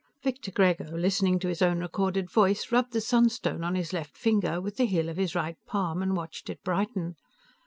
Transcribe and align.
Victor 0.23 0.49
Grego, 0.49 0.97
listening 0.97 1.37
to 1.37 1.47
his 1.47 1.61
own 1.61 1.77
recorded 1.77 2.27
voice, 2.31 2.71
rubbed 2.71 2.91
the 2.91 3.01
sunstone 3.01 3.63
on 3.63 3.75
his 3.75 3.93
left 3.93 4.17
finger 4.17 4.59
with 4.59 4.77
the 4.77 4.85
heel 4.87 5.09
of 5.09 5.17
his 5.17 5.35
right 5.35 5.57
palm 5.67 6.01
and 6.01 6.17
watched 6.17 6.49
it 6.49 6.63
brighten. 6.63 7.13